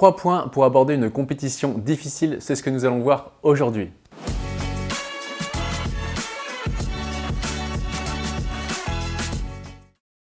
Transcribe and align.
Trois 0.00 0.16
points 0.16 0.48
pour 0.48 0.64
aborder 0.64 0.94
une 0.94 1.10
compétition 1.10 1.76
difficile, 1.76 2.38
c'est 2.40 2.54
ce 2.54 2.62
que 2.62 2.70
nous 2.70 2.86
allons 2.86 3.00
voir 3.00 3.32
aujourd'hui. 3.42 3.90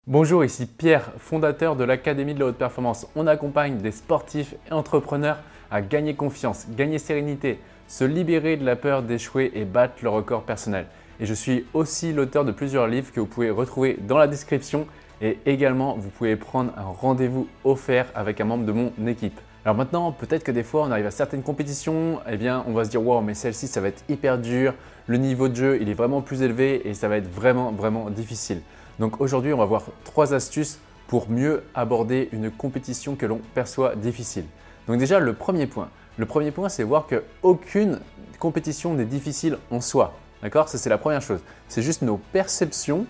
Bonjour, 0.06 0.46
ici 0.46 0.64
Pierre, 0.64 1.12
fondateur 1.18 1.76
de 1.76 1.84
l'Académie 1.84 2.32
de 2.32 2.40
la 2.40 2.46
haute 2.46 2.56
performance. 2.56 3.06
On 3.14 3.26
accompagne 3.26 3.76
des 3.76 3.90
sportifs 3.90 4.54
et 4.70 4.72
entrepreneurs 4.72 5.40
à 5.70 5.82
gagner 5.82 6.14
confiance, 6.14 6.68
gagner 6.74 6.98
sérénité, 6.98 7.60
se 7.86 8.04
libérer 8.04 8.56
de 8.56 8.64
la 8.64 8.76
peur 8.76 9.02
d'échouer 9.02 9.52
et 9.54 9.66
battre 9.66 9.96
le 10.00 10.08
record 10.08 10.44
personnel. 10.44 10.86
Et 11.20 11.26
je 11.26 11.34
suis 11.34 11.66
aussi 11.74 12.14
l'auteur 12.14 12.46
de 12.46 12.52
plusieurs 12.52 12.86
livres 12.86 13.12
que 13.12 13.20
vous 13.20 13.26
pouvez 13.26 13.50
retrouver 13.50 13.98
dans 14.08 14.16
la 14.16 14.26
description 14.26 14.86
et 15.20 15.38
également 15.44 15.96
vous 15.98 16.08
pouvez 16.08 16.36
prendre 16.36 16.72
un 16.78 16.84
rendez-vous 16.84 17.46
offert 17.64 18.06
avec 18.14 18.40
un 18.40 18.46
membre 18.46 18.64
de 18.64 18.72
mon 18.72 19.06
équipe. 19.06 19.38
Alors 19.66 19.74
maintenant, 19.74 20.12
peut-être 20.12 20.44
que 20.44 20.52
des 20.52 20.62
fois, 20.62 20.84
on 20.84 20.92
arrive 20.92 21.06
à 21.06 21.10
certaines 21.10 21.42
compétitions, 21.42 22.20
eh 22.30 22.36
bien, 22.36 22.62
on 22.68 22.72
va 22.72 22.84
se 22.84 22.90
dire, 22.90 23.04
wow, 23.04 23.20
mais 23.20 23.34
celle-ci, 23.34 23.66
ça 23.66 23.80
va 23.80 23.88
être 23.88 24.04
hyper 24.08 24.38
dur, 24.38 24.74
le 25.08 25.16
niveau 25.16 25.48
de 25.48 25.56
jeu, 25.56 25.78
il 25.80 25.88
est 25.88 25.94
vraiment 25.94 26.22
plus 26.22 26.42
élevé 26.42 26.88
et 26.88 26.94
ça 26.94 27.08
va 27.08 27.16
être 27.16 27.28
vraiment, 27.28 27.72
vraiment 27.72 28.08
difficile. 28.08 28.60
Donc 29.00 29.20
aujourd'hui, 29.20 29.52
on 29.52 29.56
va 29.56 29.64
voir 29.64 29.82
trois 30.04 30.34
astuces 30.34 30.78
pour 31.08 31.28
mieux 31.28 31.64
aborder 31.74 32.28
une 32.30 32.48
compétition 32.48 33.16
que 33.16 33.26
l'on 33.26 33.40
perçoit 33.54 33.96
difficile. 33.96 34.44
Donc 34.86 34.98
déjà, 34.98 35.18
le 35.18 35.32
premier 35.32 35.66
point. 35.66 35.88
Le 36.16 36.26
premier 36.26 36.52
point, 36.52 36.68
c'est 36.68 36.84
voir 36.84 37.08
qu'aucune 37.08 37.98
compétition 38.38 38.94
n'est 38.94 39.04
difficile 39.04 39.58
en 39.72 39.80
soi. 39.80 40.14
D'accord? 40.44 40.68
Ça, 40.68 40.78
c'est 40.78 40.90
la 40.90 40.98
première 40.98 41.22
chose. 41.22 41.40
C'est 41.66 41.82
juste 41.82 42.02
nos 42.02 42.18
perceptions 42.18 43.04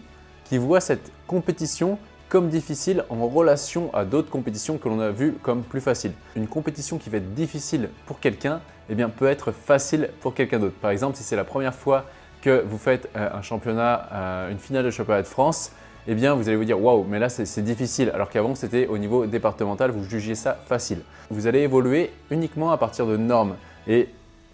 qui 0.45 0.57
voient 0.57 0.81
cette 0.81 1.13
compétition 1.27 1.99
comme 2.29 2.49
difficile 2.49 3.05
en 3.09 3.27
relation 3.27 3.95
à 3.95 4.05
d'autres 4.05 4.31
compétitions 4.31 4.79
que 4.79 4.89
l'on 4.89 5.01
a 5.01 5.11
vues 5.11 5.35
comme 5.43 5.63
plus 5.63 5.81
faciles. 5.81 6.13
Une 6.35 6.49
compétition 6.49 6.99
qui 6.99 7.11
va 7.11 7.19
être 7.19 7.35
difficile 7.35 7.91
pour 8.07 8.21
quelqu'un, 8.21 8.61
eh 8.91 8.95
bien, 8.95 9.09
peut 9.09 9.27
être 9.27 9.53
facile 9.53 10.11
pour 10.21 10.35
quelqu'un 10.35 10.59
d'autre. 10.59 10.77
Par 10.81 10.91
exemple, 10.91 11.17
si 11.17 11.23
c'est 11.23 11.37
la 11.37 11.45
première 11.45 11.75
fois 11.75 12.05
que 12.43 12.65
vous 12.69 12.79
faites 12.79 13.09
euh, 13.17 13.29
un 13.33 13.43
championnat, 13.43 14.09
euh, 14.13 14.51
une 14.51 14.59
finale 14.59 14.85
de 14.85 14.91
championnat 14.91 15.23
de 15.23 15.27
France, 15.27 15.73
eh 16.09 16.15
bien 16.15 16.35
vous 16.35 16.49
allez 16.49 16.57
vous 16.57 16.65
dire 16.65 16.81
waouh, 16.81 17.05
mais 17.09 17.19
là 17.19 17.29
c'est 17.29 17.63
difficile, 17.63 18.13
alors 18.15 18.31
qu'avant 18.31 18.55
c'était 18.55 18.87
au 18.87 18.97
niveau 18.97 19.27
départemental, 19.27 19.91
vous 19.91 20.05
jugiez 20.05 20.37
ça 20.37 20.57
facile. 20.67 21.01
Vous 21.31 21.49
allez 21.49 21.61
évoluer 21.61 22.13
uniquement 22.31 22.71
à 22.71 22.77
partir 22.77 23.07
de 23.07 23.17
normes. 23.17 23.57
Et 23.89 24.09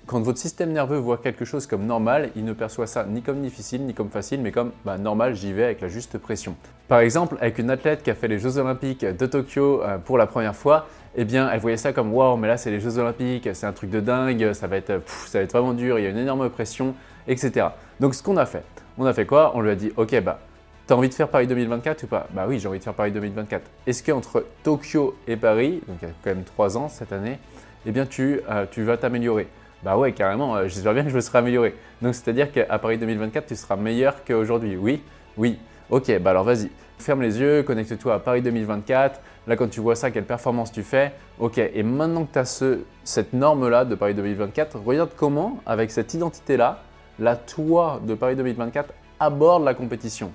quand 0.06 0.20
votre 0.20 0.39
système 0.39 0.72
nerveux 0.72 0.98
voit 0.98 1.19
quelque 1.19 1.45
chose 1.45 1.67
comme 1.67 1.86
normal, 1.86 2.31
il 2.36 2.45
ne 2.45 2.53
perçoit 2.53 2.86
ça 2.86 3.05
ni 3.05 3.22
comme 3.22 3.41
difficile 3.41 3.84
ni 3.84 3.95
comme 3.95 4.11
facile, 4.11 4.41
mais 4.41 4.53
comme 4.53 4.72
bah, 4.84 4.98
normal, 4.98 5.34
j'y 5.34 5.53
vais 5.53 5.64
avec 5.64 5.81
la 5.81 5.89
juste 5.89 6.19
pression. 6.19 6.56
Par 6.89 7.00
exemple, 7.00 7.36
avec 7.41 7.58
une 7.58 7.70
athlète 7.70 8.03
qui 8.03 8.11
a 8.11 8.14
fait 8.14 8.28
les 8.28 8.39
Jeux 8.39 8.58
Olympiques 8.58 9.05
de 9.05 9.27
Tokyo 9.27 9.83
euh, 9.83 9.98
pour 9.98 10.19
la 10.19 10.27
première 10.27 10.56
fois, 10.56 10.86
eh 11.14 11.25
bien, 11.25 11.48
elle 11.50 11.61
voyait 11.61 11.77
ça 11.77 11.92
comme 11.92 12.12
waouh, 12.12 12.36
mais 12.36 12.48
là 12.48 12.56
c'est 12.56 12.70
les 12.70 12.80
Jeux 12.80 12.98
Olympiques, 12.98 13.48
c'est 13.53 13.67
un 13.67 13.73
truc 13.73 13.91
de 13.91 14.00
dingue, 14.00 14.53
ça 14.53 14.67
va 14.67 14.77
être, 14.77 15.03
ça 15.27 15.39
va 15.39 15.45
être 15.45 15.53
vraiment 15.53 15.75
dur, 15.75 15.98
il 15.98 16.03
y 16.03 16.06
a 16.06 16.11
une 16.11 16.19
énorme 16.19 16.48
pression 16.50 16.95
etc. 17.27 17.67
Donc 18.00 18.14
ce 18.14 18.23
qu'on 18.23 18.36
a 18.36 18.47
fait, 18.47 18.64
on 18.98 19.06
a 19.06 19.12
fait 19.12 19.27
quoi? 19.27 19.53
On 19.55 19.61
lui 19.61 19.70
a 19.70 19.75
dit, 19.75 19.92
ok, 19.97 20.20
bah, 20.20 20.41
as 20.89 20.95
envie 20.95 21.08
de 21.08 21.14
faire 21.14 21.28
Paris 21.28 21.47
2024 21.47 22.03
ou 22.03 22.06
pas? 22.06 22.27
Bah 22.33 22.45
oui, 22.47 22.58
j'ai 22.58 22.69
envie 22.69 22.78
de 22.78 22.84
faire 22.84 22.95
Paris 22.95 23.12
2024. 23.12 23.62
Est-ce 23.86 24.03
qu'entre 24.03 24.45
Tokyo 24.62 25.17
et 25.27 25.36
Paris, 25.36 25.80
donc 25.89 25.98
il 26.03 26.08
y 26.08 26.11
a 26.11 26.14
quand 26.23 26.30
même 26.30 26.45
trois 26.45 26.77
ans 26.77 26.89
cette 26.89 27.12
année, 27.12 27.39
eh 27.86 27.92
bien 27.92 28.06
tu, 28.06 28.41
euh, 28.50 28.67
tu 28.70 28.83
vas 28.83 28.97
t'améliorer 28.97 29.48
Bah 29.83 29.97
ouais, 29.97 30.13
carrément, 30.13 30.55
euh, 30.55 30.69
j'espère 30.69 30.95
bien 30.95 31.03
que 31.03 31.11
je 31.11 31.17
me 31.17 31.21
serai 31.21 31.39
amélioré. 31.39 31.75
Donc 32.03 32.15
c'est-à-dire 32.15 32.53
qu'à 32.53 32.79
Paris 32.79 32.99
2024, 32.99 33.47
tu 33.47 33.57
seras 33.57 33.77
meilleur 33.77 34.25
qu'aujourd'hui. 34.25 34.77
Oui 34.77 35.03
Oui. 35.37 35.59
Ok, 35.91 36.17
bah 36.21 36.31
alors 36.31 36.45
vas-y, 36.45 36.71
ferme 36.99 37.21
les 37.21 37.41
yeux, 37.41 37.65
connecte-toi 37.65 38.15
à 38.15 38.19
Paris 38.21 38.43
2024. 38.43 39.21
Là, 39.49 39.57
quand 39.57 39.69
tu 39.69 39.81
vois 39.81 39.97
ça, 39.97 40.13
quelle 40.13 40.25
performance 40.25 40.71
tu 40.71 40.85
fais 40.85 41.13
Ok, 41.41 41.59
et 41.59 41.83
maintenant 41.83 42.25
que 42.25 42.33
tu 42.33 42.39
as 42.39 42.65
cette 43.03 43.33
norme-là 43.33 43.85
de 43.85 43.97
Paris 43.97 44.15
2024, 44.15 44.79
regarde 44.79 45.11
comment, 45.17 45.59
avec 45.67 45.91
cette 45.91 46.15
identité-là, 46.15 46.79
la 47.19 47.35
toi 47.35 48.01
de 48.05 48.15
Paris 48.15 48.37
2024 48.37 48.93
aborde 49.19 49.65
la 49.65 49.75
compétition. 49.75 50.31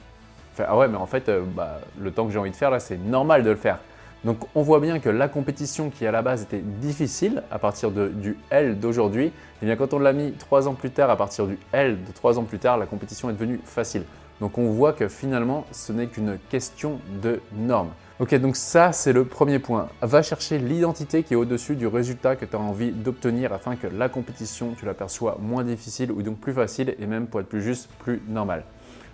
ah 0.59 0.78
ouais, 0.78 0.90
mais 0.90 0.97
en 0.97 1.06
fait, 1.06 1.30
euh, 1.30 1.44
bah, 1.56 1.80
le 1.97 2.12
temps 2.12 2.25
que 2.25 2.34
j'ai 2.34 2.40
envie 2.40 2.52
de 2.52 2.56
faire 2.56 2.69
là, 2.69 2.80
c'est 2.80 2.97
normal 2.97 3.44
de 3.44 3.50
le 3.50 3.56
faire. 3.56 3.80
Donc 4.23 4.47
on 4.55 4.61
voit 4.61 4.79
bien 4.79 5.00
que 5.00 5.09
la 5.09 5.28
compétition 5.28 5.89
qui 5.89 6.05
à 6.05 6.11
la 6.11 6.22
base 6.22 6.44
était 6.44 6.61
difficile 6.61 7.44
à 7.51 7.59
partir 7.59 7.91
du 7.91 8.38
L 8.50 8.79
d'aujourd'hui, 8.79 9.28
et 9.28 9.33
eh 9.61 9.66
bien 9.66 9.75
quand 9.75 9.94
on 9.94 10.00
l'a 10.00 10.13
mis 10.13 10.31
trois 10.33 10.67
ans 10.67 10.73
plus 10.73 10.91
tard, 10.91 11.09
à 11.09 11.16
partir 11.16 11.47
du 11.47 11.57
L 11.72 12.03
de 12.03 12.11
trois 12.11 12.39
ans 12.39 12.44
plus 12.44 12.59
tard, 12.59 12.77
la 12.77 12.85
compétition 12.85 13.29
est 13.29 13.33
devenue 13.33 13.59
facile. 13.63 14.03
Donc 14.41 14.57
on 14.57 14.69
voit 14.69 14.94
que 14.94 15.07
finalement 15.07 15.66
ce 15.72 15.94
n'est 15.94 16.07
qu'une 16.07 16.38
question 16.50 17.00
de 17.22 17.41
normes. 17.53 17.91
Ok, 18.19 18.33
donc 18.35 18.56
ça 18.56 18.91
c'est 18.91 19.13
le 19.13 19.25
premier 19.25 19.59
point. 19.59 19.89
Va 20.01 20.23
chercher 20.23 20.57
l'identité 20.57 21.22
qui 21.22 21.33
est 21.33 21.38
au-dessus 21.38 21.75
du 21.75 21.85
résultat 21.85 22.35
que 22.35 22.45
tu 22.45 22.56
as 22.56 22.59
envie 22.59 22.91
d'obtenir 22.91 23.53
afin 23.53 23.75
que 23.75 23.85
la 23.85 24.09
compétition, 24.09 24.73
tu 24.77 24.85
l'aperçois 24.85 25.38
moins 25.39 25.63
difficile 25.63 26.11
ou 26.11 26.23
donc 26.23 26.39
plus 26.39 26.53
facile 26.53 26.95
et 27.00 27.06
même 27.06 27.27
pour 27.27 27.39
être 27.39 27.47
plus 27.47 27.61
juste, 27.61 27.89
plus 28.00 28.22
normal. 28.27 28.63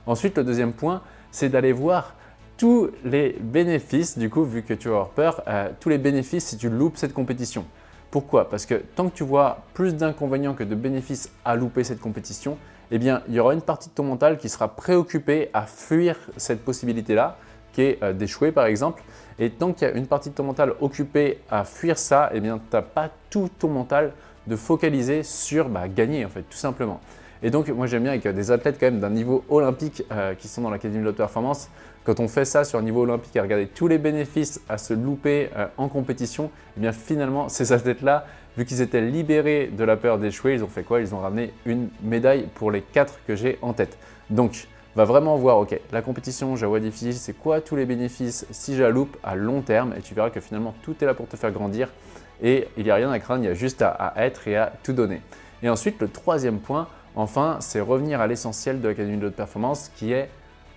Ensuite, 0.06 0.38
le 0.38 0.44
deuxième 0.44 0.74
point, 0.74 1.02
c'est 1.31 1.50
d'aller 1.50 1.74
voir 1.74 2.16
tous 2.58 2.90
les 3.03 3.38
bénéfices, 3.40 4.18
du 4.18 4.30
coup, 4.30 4.44
vu 4.44 4.64
que 4.64 4.74
tu 4.74 4.88
vas 4.88 4.96
avoir 4.96 5.09
peur, 5.09 5.44
euh, 5.47 5.69
tous 5.80 5.90
les 5.90 5.97
bénéfices 5.97 6.46
si 6.46 6.58
tu 6.58 6.69
loupes 6.69 6.97
cette 6.97 7.14
compétition. 7.14 7.66
Pourquoi? 8.12 8.50
Parce 8.50 8.66
que 8.66 8.75
tant 8.75 9.09
que 9.09 9.16
tu 9.16 9.24
vois 9.24 9.64
plus 9.74 9.96
d'inconvénients 9.96 10.53
que 10.53 10.63
de 10.63 10.75
bénéfices 10.75 11.31
à 11.46 11.56
louper 11.56 11.84
cette 11.84 12.00
compétition, 12.00 12.58
eh 12.92 13.00
bien, 13.00 13.24
il 13.28 13.34
y 13.34 13.40
aura 13.40 13.53
une 13.53 13.62
partie 13.62 13.90
de 13.90 13.94
ton 13.94 14.03
mental 14.03 14.38
qui 14.38 14.50
sera 14.50 14.68
préoccupée 14.68 15.50
à 15.53 15.66
fuir 15.66 16.16
cette 16.38 16.63
possibilité-là 16.63 17.38
qui 17.74 17.81
est 17.81 18.03
euh, 18.03 18.13
d'échouer 18.13 18.52
par 18.52 18.66
exemple. 18.66 19.03
Et 19.40 19.50
tant 19.50 19.74
qu'il 19.74 19.88
y 19.88 19.92
a 19.92 19.96
une 19.96 20.06
partie 20.06 20.30
de 20.30 20.36
ton 20.36 20.44
mental 20.44 20.74
occupée 20.80 21.40
à 21.50 21.63
fuir 21.63 21.97
ça, 21.97 22.30
eh 22.34 22.40
bien, 22.40 22.59
tu 22.59 22.75
n'as 22.75 22.84
pas 22.84 23.09
tout 23.30 23.50
ton 23.58 23.69
mental 23.69 24.13
de 24.46 24.56
focaliser 24.56 25.24
sur 25.24 25.69
bah, 25.69 25.88
gagner 25.88 26.24
en 26.24 26.30
fait, 26.30 26.44
tout 26.44 26.58
simplement. 26.58 27.00
Et 27.42 27.50
donc, 27.50 27.68
moi 27.69 27.88
j'aime 27.88 28.03
bien 28.03 28.12
avec 28.12 28.25
des 28.28 28.52
athlètes 28.52 28.78
quand 28.80 28.86
même 28.86 29.00
d'un 29.00 29.09
niveau 29.09 29.44
olympique 29.50 30.03
euh, 30.12 30.34
qui 30.34 30.47
sont 30.47 30.62
dans 30.62 30.69
l'Académie 30.69 31.02
de 31.02 31.06
l'Haute 31.06 31.18
Performance, 31.18 31.69
quand 32.03 32.19
on 32.19 32.28
fait 32.28 32.46
ça 32.46 32.64
sur 32.64 32.80
un 32.80 32.81
niveau 32.81 33.03
olympique 33.03 33.36
et 33.36 33.40
regarder 33.40 33.68
tous 33.68 33.88
les 33.88 33.97
bénéfices 33.97 34.62
à 34.69 34.78
se 34.78 34.94
louper 34.94 35.50
euh, 35.56 35.68
en 35.78 35.88
compétition, 35.88 36.52
eh 36.78 36.81
bien 36.81 36.91
finalement, 36.91 37.50
ces 37.50 37.72
athlètes-là, 37.72 38.25
vu 38.58 38.66
qu'ils 38.66 38.81
étaient 38.81 39.02
libérés 39.02 39.68
de 39.68 39.84
la 39.84 39.97
peur 39.97 40.19
d'échouer, 40.19 40.53
ils 40.53 40.63
ont 40.63 40.68
fait 40.68 40.84
quoi? 40.84 41.02
Ils 41.02 41.16
ont 41.16 41.19
ramené 41.19 41.53
une 41.66 41.90
médaille 42.02 42.47
pour 42.56 42.72
les 42.72 42.81
quatre 42.81 43.19
que 43.28 43.36
j'ai 43.36 43.58
en 43.62 43.74
tête. 43.74 43.97
Donc, 44.30 44.68
va 44.96 45.06
vraiment 45.06 45.36
voir, 45.38 45.58
ok, 45.58 45.80
la 45.92 46.02
compétition, 46.02 46.53
vois 46.53 46.80
difficile, 46.80 47.13
c'est 47.13 47.34
quoi 47.34 47.62
tous 47.62 47.75
les 47.75 47.86
bénéfices 47.86 48.46
si 48.52 48.75
je 48.75 48.84
la 48.84 48.90
loupe 48.90 49.18
à 49.24 49.36
long 49.36 49.62
terme? 49.62 49.94
Et 49.97 50.02
tu 50.02 50.13
verras 50.13 50.30
que 50.30 50.40
finalement 50.40 50.75
tout 50.84 50.96
est 51.02 51.06
là 51.06 51.13
pour 51.13 51.28
te 51.28 51.36
faire 51.36 51.52
grandir 51.52 51.90
et 52.42 52.68
il 52.78 52.84
n'y 52.84 52.92
a 52.92 52.96
rien 52.96 53.12
à 53.12 53.19
craindre, 53.19 53.44
il 53.44 53.47
y 53.47 53.50
a 53.50 53.53
juste 53.53 53.81
à, 53.81 54.13
être 54.18 54.47
et 54.47 54.58
à 54.58 54.74
tout 54.84 54.94
donner. 54.94 55.22
Et 55.62 55.69
ensuite, 55.69 56.00
le 56.02 56.09
troisième 56.09 56.59
point, 56.59 56.88
enfin, 57.16 57.58
c'est 57.62 57.80
revenir 57.80 58.22
à 58.22 58.28
l'essentiel 58.28 58.81
de 58.81 58.88
l'Académie 58.88 59.18
de 59.18 59.28
haute 59.28 59.36
performance 59.36 59.90
qui 59.96 60.12
est 60.12 60.30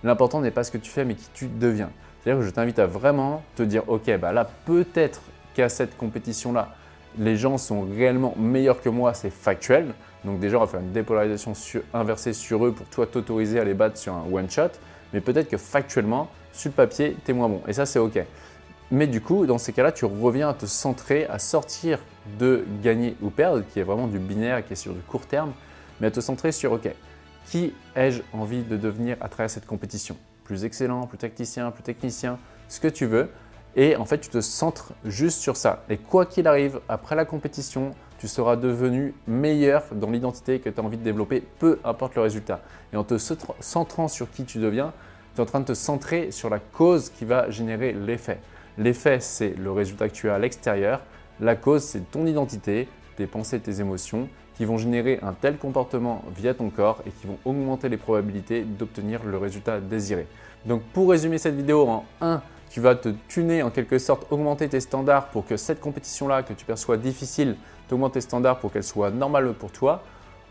l'important 0.03 0.41
n'est 0.41 0.51
pas 0.51 0.63
ce 0.63 0.71
que 0.71 0.77
tu 0.77 0.89
fais 0.89 1.05
mais 1.05 1.15
qui 1.15 1.29
tu 1.33 1.47
deviens. 1.47 1.89
C'est-à-dire 2.21 2.41
que 2.41 2.47
je 2.47 2.51
t'invite 2.51 2.79
à 2.79 2.85
vraiment 2.85 3.43
te 3.55 3.63
dire, 3.63 3.83
ok, 3.87 4.17
bah 4.19 4.31
là 4.31 4.49
peut-être 4.65 5.21
qu'à 5.53 5.69
cette 5.69 5.97
compétition-là, 5.97 6.75
les 7.17 7.35
gens 7.35 7.57
sont 7.57 7.81
réellement 7.81 8.35
meilleurs 8.37 8.81
que 8.81 8.89
moi, 8.89 9.13
c'est 9.13 9.29
factuel. 9.29 9.93
Donc 10.23 10.39
déjà, 10.39 10.57
on 10.57 10.61
va 10.61 10.67
faire 10.67 10.79
une 10.81 10.91
dépolarisation 10.91 11.53
inversée 11.93 12.33
sur 12.33 12.65
eux 12.65 12.71
pour 12.71 12.85
toi 12.87 13.07
t'autoriser 13.07 13.59
à 13.59 13.63
les 13.63 13.73
battre 13.73 13.97
sur 13.97 14.13
un 14.13 14.25
one-shot. 14.31 14.69
Mais 15.13 15.21
peut-être 15.21 15.49
que 15.49 15.57
factuellement, 15.57 16.29
sur 16.53 16.69
le 16.69 16.75
papier, 16.75 17.15
tu 17.23 17.31
es 17.31 17.33
moins 17.33 17.49
bon. 17.49 17.61
Et 17.67 17.73
ça, 17.73 17.85
c'est 17.85 17.99
OK. 17.99 18.19
Mais 18.91 19.07
du 19.07 19.21
coup, 19.21 19.45
dans 19.45 19.57
ces 19.57 19.73
cas-là, 19.73 19.91
tu 19.91 20.05
reviens 20.05 20.49
à 20.49 20.53
te 20.53 20.65
centrer, 20.65 21.25
à 21.25 21.39
sortir 21.39 21.99
de 22.39 22.65
gagner 22.81 23.15
ou 23.21 23.29
perdre, 23.29 23.63
qui 23.73 23.79
est 23.79 23.83
vraiment 23.83 24.07
du 24.07 24.19
binaire, 24.19 24.65
qui 24.65 24.73
est 24.73 24.77
sur 24.77 24.93
du 24.93 25.01
court 25.01 25.25
terme, 25.25 25.51
mais 25.99 26.07
à 26.07 26.11
te 26.11 26.19
centrer 26.19 26.51
sur 26.51 26.73
OK, 26.73 26.89
qui 27.47 27.73
ai-je 27.95 28.21
envie 28.33 28.61
de 28.61 28.77
devenir 28.77 29.17
à 29.21 29.29
travers 29.29 29.49
cette 29.49 29.65
compétition 29.65 30.17
Plus 30.43 30.65
excellent, 30.65 31.07
plus 31.07 31.17
tacticien, 31.17 31.71
plus 31.71 31.83
technicien, 31.83 32.37
ce 32.67 32.79
que 32.79 32.87
tu 32.87 33.05
veux. 33.05 33.29
Et 33.75 33.95
en 33.95 34.05
fait, 34.05 34.19
tu 34.19 34.29
te 34.29 34.41
centres 34.41 34.93
juste 35.05 35.39
sur 35.39 35.55
ça. 35.55 35.83
Et 35.89 35.97
quoi 35.97 36.25
qu'il 36.25 36.47
arrive, 36.47 36.81
après 36.89 37.15
la 37.15 37.25
compétition, 37.25 37.91
tu 38.17 38.27
seras 38.27 38.55
devenu 38.55 39.13
meilleur 39.27 39.83
dans 39.93 40.09
l'identité 40.09 40.59
que 40.59 40.69
tu 40.69 40.81
as 40.81 40.83
envie 40.83 40.97
de 40.97 41.03
développer, 41.03 41.43
peu 41.59 41.79
importe 41.83 42.15
le 42.15 42.21
résultat. 42.21 42.61
Et 42.91 42.97
en 42.97 43.03
te 43.03 43.17
centrant 43.17 44.07
sur 44.07 44.31
qui 44.31 44.43
tu 44.43 44.57
deviens, 44.57 44.93
tu 45.35 45.39
es 45.39 45.43
en 45.43 45.45
train 45.45 45.59
de 45.59 45.65
te 45.65 45.73
centrer 45.73 46.31
sur 46.31 46.49
la 46.49 46.59
cause 46.59 47.09
qui 47.11 47.25
va 47.25 47.49
générer 47.49 47.93
l'effet. 47.93 48.39
L'effet, 48.77 49.19
c'est 49.19 49.49
le 49.49 49.71
résultat 49.71 50.09
que 50.09 50.13
tu 50.13 50.29
as 50.29 50.35
à 50.35 50.39
l'extérieur. 50.39 51.01
La 51.39 51.55
cause, 51.55 51.83
c'est 51.83 52.09
ton 52.11 52.25
identité, 52.25 52.87
tes 53.15 53.27
pensées, 53.27 53.59
tes 53.59 53.79
émotions 53.79 54.27
qui 54.57 54.65
vont 54.65 54.77
générer 54.77 55.19
un 55.21 55.33
tel 55.33 55.57
comportement 55.57 56.23
via 56.35 56.53
ton 56.55 56.69
corps 56.69 57.01
et 57.05 57.11
qui 57.11 57.27
vont 57.27 57.37
augmenter 57.45 57.89
les 57.89 57.97
probabilités 57.97 58.63
d'obtenir 58.63 59.23
le 59.23 59.37
résultat 59.37 59.79
désiré. 59.79 60.27
Donc 60.65 60.81
pour 60.93 61.11
résumer 61.11 61.37
cette 61.37 61.55
vidéo 61.55 61.87
en 61.87 62.05
1, 62.21 62.41
tu 62.71 62.81
vas 62.81 62.95
te 62.95 63.09
tuner 63.27 63.61
en 63.61 63.69
quelque 63.69 63.99
sorte, 63.99 64.25
augmenter 64.31 64.67
tes 64.67 64.79
standards 64.79 65.27
pour 65.27 65.45
que 65.45 65.57
cette 65.57 65.79
compétition-là 65.79 66.43
que 66.43 66.53
tu 66.53 66.65
perçois 66.65 66.97
difficile, 66.97 67.55
t'augmente 67.87 68.13
tes 68.13 68.21
standards 68.21 68.59
pour 68.59 68.71
qu'elle 68.71 68.83
soit 68.83 69.11
normale 69.11 69.53
pour 69.53 69.71
toi. 69.71 70.03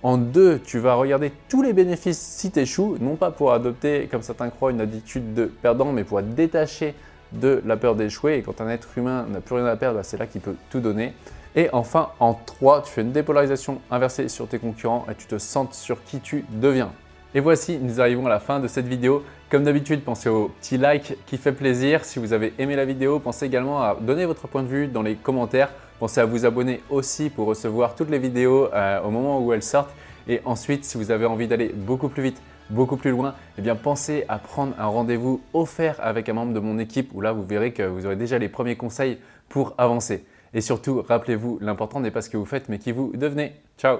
En 0.02 0.18
deux, 0.18 0.60
tu 0.60 0.78
vas 0.78 0.94
regarder 0.94 1.32
tous 1.48 1.62
les 1.62 1.72
bénéfices 1.72 2.18
si 2.18 2.52
tu 2.52 2.60
échoues, 2.60 2.96
non 3.00 3.16
pas 3.16 3.32
pour 3.32 3.52
adopter, 3.52 4.08
comme 4.10 4.22
certains 4.22 4.50
croient, 4.50 4.70
une 4.70 4.80
attitude 4.80 5.34
de 5.34 5.46
perdant, 5.46 5.90
mais 5.92 6.04
pour 6.04 6.20
être 6.20 6.34
détaché 6.34 6.94
de 7.32 7.60
la 7.66 7.76
peur 7.76 7.96
d'échouer. 7.96 8.36
Et 8.36 8.42
quand 8.42 8.60
un 8.60 8.68
être 8.68 8.96
humain 8.96 9.26
n'a 9.28 9.40
plus 9.40 9.56
rien 9.56 9.66
à 9.66 9.76
perdre, 9.76 9.96
bah, 9.96 10.04
c'est 10.04 10.16
là 10.16 10.26
qu'il 10.26 10.40
peut 10.40 10.54
tout 10.70 10.80
donner. 10.80 11.12
Et 11.58 11.70
enfin, 11.72 12.10
en 12.20 12.34
3, 12.34 12.82
tu 12.82 12.92
fais 12.92 13.00
une 13.00 13.12
dépolarisation 13.12 13.80
inversée 13.90 14.28
sur 14.28 14.46
tes 14.46 14.58
concurrents 14.58 15.06
et 15.10 15.14
tu 15.14 15.26
te 15.26 15.38
sens 15.38 15.76
sur 15.76 16.04
qui 16.04 16.20
tu 16.20 16.44
deviens. 16.50 16.92
Et 17.34 17.40
voici, 17.40 17.78
nous 17.80 17.98
arrivons 17.98 18.26
à 18.26 18.28
la 18.28 18.40
fin 18.40 18.60
de 18.60 18.68
cette 18.68 18.86
vidéo. 18.86 19.24
Comme 19.50 19.64
d'habitude, 19.64 20.02
pensez 20.02 20.28
au 20.28 20.48
petit 20.60 20.76
like 20.76 21.16
qui 21.24 21.38
fait 21.38 21.52
plaisir. 21.52 22.04
Si 22.04 22.18
vous 22.18 22.34
avez 22.34 22.52
aimé 22.58 22.76
la 22.76 22.84
vidéo, 22.84 23.20
pensez 23.20 23.46
également 23.46 23.80
à 23.80 23.94
donner 23.94 24.26
votre 24.26 24.48
point 24.48 24.62
de 24.62 24.68
vue 24.68 24.86
dans 24.86 25.00
les 25.00 25.14
commentaires. 25.14 25.70
Pensez 25.98 26.20
à 26.20 26.26
vous 26.26 26.44
abonner 26.44 26.82
aussi 26.90 27.30
pour 27.30 27.46
recevoir 27.46 27.94
toutes 27.94 28.10
les 28.10 28.18
vidéos 28.18 28.68
euh, 28.74 29.00
au 29.00 29.10
moment 29.10 29.40
où 29.40 29.50
elles 29.54 29.62
sortent. 29.62 29.94
Et 30.28 30.42
ensuite, 30.44 30.84
si 30.84 30.98
vous 30.98 31.10
avez 31.10 31.24
envie 31.24 31.48
d'aller 31.48 31.72
beaucoup 31.74 32.10
plus 32.10 32.22
vite, 32.22 32.42
beaucoup 32.68 32.96
plus 32.98 33.12
loin, 33.12 33.34
eh 33.56 33.62
bien 33.62 33.76
pensez 33.76 34.24
à 34.28 34.38
prendre 34.38 34.74
un 34.78 34.86
rendez-vous 34.86 35.40
offert 35.54 35.96
avec 36.02 36.28
un 36.28 36.34
membre 36.34 36.52
de 36.52 36.60
mon 36.60 36.78
équipe 36.78 37.12
où 37.14 37.22
là 37.22 37.32
vous 37.32 37.44
verrez 37.44 37.72
que 37.72 37.82
vous 37.82 38.04
aurez 38.04 38.16
déjà 38.16 38.38
les 38.38 38.50
premiers 38.50 38.76
conseils 38.76 39.18
pour 39.48 39.74
avancer. 39.78 40.24
Et 40.54 40.60
surtout, 40.60 41.02
rappelez-vous, 41.02 41.58
l'important 41.60 42.00
n'est 42.00 42.10
pas 42.10 42.22
ce 42.22 42.30
que 42.30 42.36
vous 42.36 42.44
faites, 42.44 42.68
mais 42.68 42.78
qui 42.78 42.92
vous 42.92 43.12
devenez. 43.14 43.54
Ciao 43.78 43.98